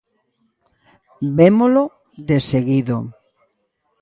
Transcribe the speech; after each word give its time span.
Vémolo 1.37 1.83
deseguido. 2.29 2.97